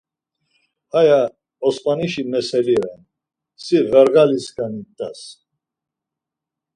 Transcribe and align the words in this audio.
Haya 0.93 1.21
Osmanişi 1.67 2.23
meseli 2.33 2.75
ren, 2.83 3.01
si 3.63 3.77
ğarğali 3.91 4.39
skani 4.45 4.83
t̆az. 4.97 5.21